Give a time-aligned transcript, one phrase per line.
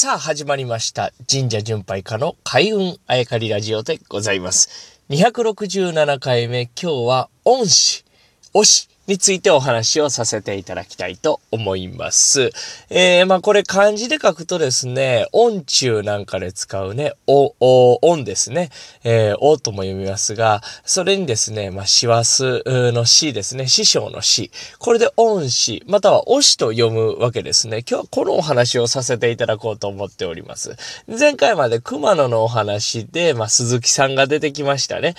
[0.00, 5.00] さあ始まりました神社巡拝家の開運あやかりラジオでございます。
[5.10, 8.04] 267回目今日は恩師、
[8.54, 12.50] 推しについてお話をさせていただきたいと思います。
[12.90, 18.68] えー、まあこれ漢字で書くとですね、音中なんかで使うね、お、お、音ですね。
[19.04, 24.50] えー、おとも読みますが、それにですね、まあ師走の師ですね、師匠の師。
[24.78, 27.78] これで音師、またはおしと読むわけですね。
[27.88, 30.76] 今日はこのお話をさせていただこうと思っております。
[31.08, 35.14] 前回まで熊野のお話で、まあ鈴木さんが出てきましたね。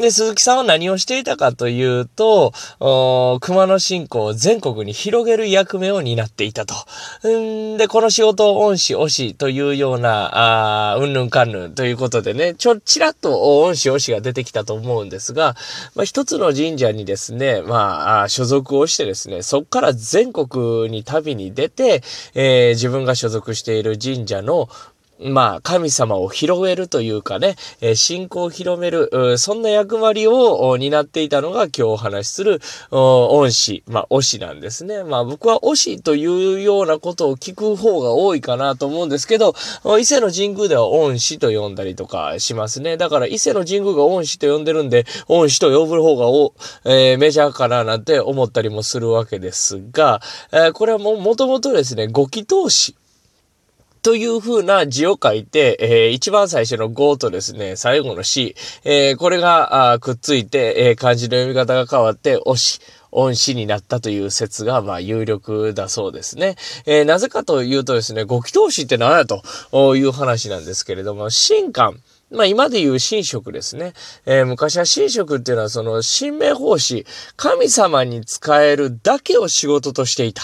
[0.00, 2.52] で、鈴木さんは何をしていたかというと、
[3.40, 6.74] 熊野信仰を全国に広げる役目を担っていたと。
[7.28, 15.56] んで、この仕事を恩師、恩師というような、あうんぬんかんぬんということでね、ちょ、ちらっと恩師、恩師が出てきたと思うんですが、
[15.94, 22.02] まあ、一つの神社にですね、まあ、所属をしてですね、そこから全国に旅に出て、
[22.34, 24.68] えー、自分が所属している神社の、
[25.20, 32.60] まあ、神様を広めるというかね、え、信仰を広める、そんな役割を担っていたのが今日お話しする、
[32.90, 35.02] 恩師、まあ、推しなんですね。
[35.02, 39.54] まあ、僕は推しというようなことを聞く方が多いかなと思うんですけど、
[39.98, 42.96] 伊勢の神宮では恩師と呼んだりとかしますね。
[42.96, 50.20] だから伊勢の神宮が恩師と呼んでるんで、恩師と呼ぶ方がお、えー、メジャーかななんて思ったりもするわけですが、
[50.52, 52.94] えー、これはも、もともとですね、ご祈祷師。
[54.02, 58.54] という風な字を書いて、えー、一番最初の5とですね、最後の C、
[58.84, 66.56] えー、これがあくっついて、えー、漢字の読み方が変わって、おし、恩師になったという説が、まあ、有力だそうですね。
[66.86, 71.98] えー、なぜかというとですね、ご祈祷師って何やという話なんですけれども、神官、
[72.30, 73.94] まあ今で言う神職ですね。
[74.26, 80.42] えー、昔は神職っていうのはその神明奉仕、神様に使えるだけを仕事としていた。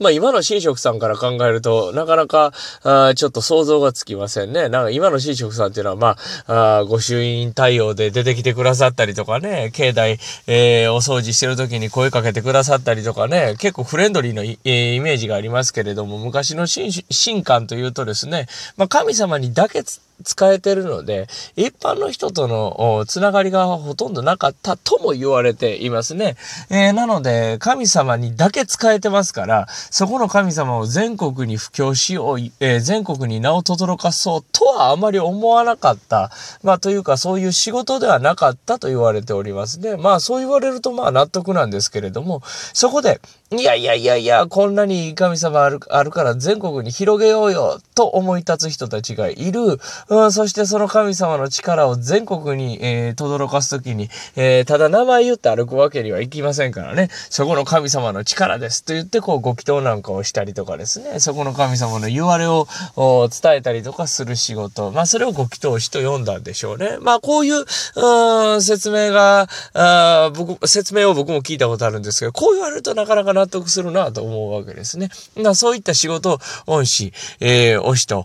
[0.00, 2.52] まあ今の神職さんから考えると、なかなか、
[2.84, 4.70] あちょっと想像がつきませんね。
[4.70, 18.46] なんか今の神職さんっていうのは、まあ、あ御朱印対応で出てきてくださったりとかね、境内、えー、お掃除してる時に声かけてくださったりとかね、結構フレンドリーのイ,、え、イメージがありますけれども、昔の神、神官というとですね、
[18.78, 26.36] まあ神様にだけつ使えてるので、一般の人とのつながりがほとんどなかったとも言われていますね。
[26.70, 36.30] えー、なので、神様にだけ使えてますから、そこの神様を全国に布教しよう、えー、全国に名を轟かそうとはあまり思わなかった。
[36.62, 39.96] まあ、というか、そういう仕事ではなかったと言われておりますね。
[39.96, 42.42] まあ、そう言われるとまあ納得なんですけれども、
[42.72, 43.20] そこで、
[43.52, 49.80] いやいやいやいや、こんなに神様あるあるから全国に広げようよ、と思い立つ人たちがいる。
[50.10, 57.08] うん、そしてその神様の力を全国に、えー、轟かすときに、えー、ただ名前言って歩くわけにはいきませんからね。
[57.30, 61.20] そこの神様の力ですと言って、こう、ご祈祷なんかをしたりとかですね。
[61.20, 62.66] そこの神様の言われを
[62.96, 64.90] 伝えたりとかする仕事。
[64.90, 66.98] まあ、それをご祈祷師と読んだんでしょうね。
[67.00, 75.08] まあ、こういう、うん、説明が、あ僕、説明を僕も聞いたことあるんですけど、こう言われるとなかなか納得するなと思うわけですね。
[75.36, 78.24] まあ、そういった仕事を恩師、えー、推しと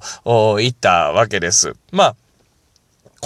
[0.58, 1.75] 言ったわけです。
[1.92, 2.16] まあ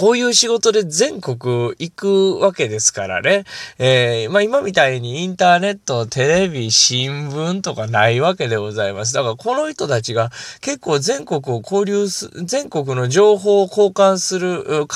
[0.00, 3.44] こういう仕事で全国行くわけですからね。
[3.78, 9.12] えー、まあ今みたいにインターネット、テレビ、新聞とかないわけでございます。
[9.12, 10.30] だからこの人たちが
[10.62, 14.86] 結構全国を交流す、全国の情報を交換する要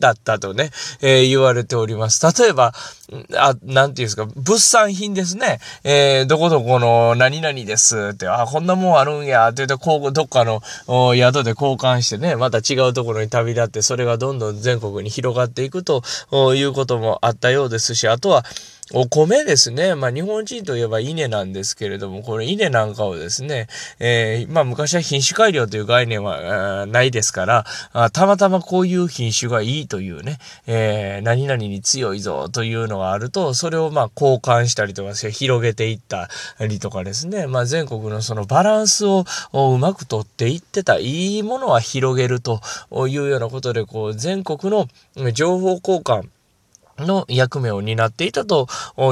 [0.00, 0.70] だったとね、
[1.02, 2.26] えー、言われております。
[2.42, 2.72] 例えば、
[3.36, 5.60] あ、なんていうんですか、物産品ですね。
[5.84, 10.62] えー、どこどこの何々ですって、あ、こんなもんあるんや、って言うと、こう、どっかの
[11.14, 16.02] 宿で交換してね、また違うところに旅立って、それがどんどん全国に広がっていくと
[16.54, 18.44] いうこともあったようですし、あとは、
[18.94, 19.94] お米ですね。
[19.94, 23.66] まあ、日本人といえば稲なんですけれども、これ稲なんかをですね、
[23.98, 27.64] えー、まあ、昔は品種改良という概念はないですから
[27.94, 36.28] あ、たまたまこういう品種がいいというね、えー、何々に強いぞというのがあると、それをま、交換したりとか広げていった
[36.60, 42.60] りとかですね、まあ、全国のそのバランスをうまく取っていってた、いいものは広げると
[43.08, 44.86] いうようなことで、こう、全国の
[45.32, 46.28] 情報交換、
[47.02, 48.66] の役目を担っていたと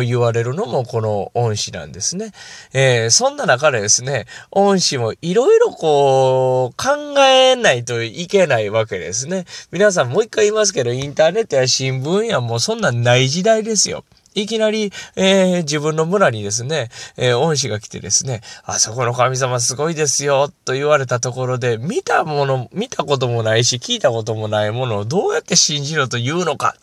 [0.04, 2.32] 言われるのもこの恩師なんですね。
[2.72, 9.44] えー、そんな中でですね、恩師もいろいろこう考えないといけないわけですね。
[9.70, 14.04] 皆さんもう一回言いますけど、インターネットや新聞やもうそんなんない時代ですよ。
[14.34, 26.76] いきなり、えー、自分の村にですね、えー、恩師が来てですね、あそこの神様すごいですよ、と言われたところで、見たもの、見たこともないし、聞いたこともないものをどうやって信じろと言うのか。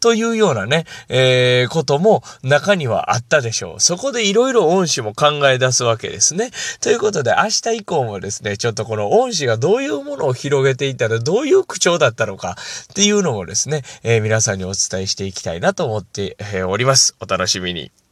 [0.00, 3.80] というようなね、えー、ことも中にはあったでしょう。
[3.80, 6.50] そこでいろいろ恩師も考え出すわけですね。
[6.80, 12.56] ということで明日以降もですね、ちょっとこの恩師がどういうものを広げていたらどういう口調だったのか
[12.92, 16.36] っていうのもですね、えー、皆さんにお伝えしていきたいなと思って、
[16.68, 17.16] おります。
[17.20, 18.07] お楽しみに。